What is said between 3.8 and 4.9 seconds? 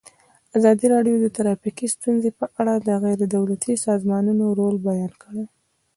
سازمانونو رول